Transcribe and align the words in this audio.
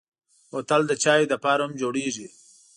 بوتل 0.51 0.81
د 0.87 0.91
چايو 1.03 1.31
لپاره 1.33 1.61
هم 1.65 1.73
جوړېږي. 1.81 2.27